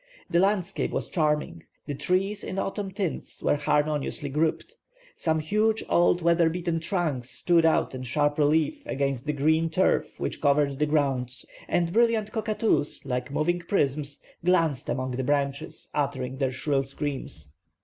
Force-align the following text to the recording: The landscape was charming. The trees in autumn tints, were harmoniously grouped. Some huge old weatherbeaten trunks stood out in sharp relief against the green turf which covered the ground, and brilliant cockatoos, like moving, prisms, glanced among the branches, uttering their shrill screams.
The 0.31 0.39
landscape 0.39 0.89
was 0.89 1.09
charming. 1.09 1.61
The 1.85 1.93
trees 1.93 2.43
in 2.43 2.57
autumn 2.57 2.89
tints, 2.89 3.43
were 3.43 3.55
harmoniously 3.55 4.29
grouped. 4.29 4.75
Some 5.15 5.37
huge 5.37 5.83
old 5.89 6.23
weatherbeaten 6.23 6.79
trunks 6.79 7.29
stood 7.29 7.67
out 7.67 7.93
in 7.93 8.01
sharp 8.01 8.39
relief 8.39 8.81
against 8.87 9.27
the 9.27 9.31
green 9.33 9.69
turf 9.69 10.19
which 10.19 10.41
covered 10.41 10.79
the 10.79 10.87
ground, 10.87 11.43
and 11.67 11.93
brilliant 11.93 12.31
cockatoos, 12.31 13.05
like 13.05 13.29
moving, 13.29 13.59
prisms, 13.59 14.19
glanced 14.43 14.89
among 14.89 15.11
the 15.11 15.23
branches, 15.23 15.91
uttering 15.93 16.39
their 16.39 16.51
shrill 16.51 16.81
screams. 16.81 17.49